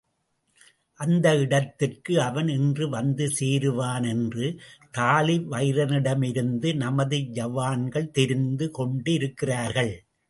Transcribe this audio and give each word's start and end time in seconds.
அந்த 0.99 1.37
இடத்திற்கு 1.37 2.21
அவன் 2.21 2.47
இன்று 2.47 2.89
வந்து 2.89 3.31
சேருவான் 3.39 4.07
என்று 4.07 4.59
தாழிவயிறனிடமிருந்து 4.97 6.75
நமது 6.75 7.17
ஜவான்கள் 7.17 8.11
தெரிந்து 8.11 8.71
கொண்டிருக்கிறார்கள். 8.71 9.93